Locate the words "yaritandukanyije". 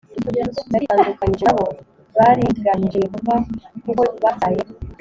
0.73-1.45